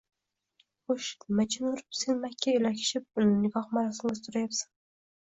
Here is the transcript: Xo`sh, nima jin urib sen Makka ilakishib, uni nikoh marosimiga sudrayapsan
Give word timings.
Xo`sh, 1.01 1.09
nima 1.27 1.45
jin 1.57 1.69
urib 1.73 1.97
sen 1.99 2.19
Makka 2.25 2.57
ilakishib, 2.63 3.09
uni 3.23 3.39
nikoh 3.47 3.73
marosimiga 3.81 4.23
sudrayapsan 4.25 4.79